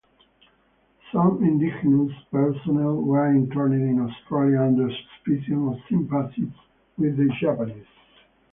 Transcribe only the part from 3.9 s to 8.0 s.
Australia under suspicion of sympathies with the Japanese.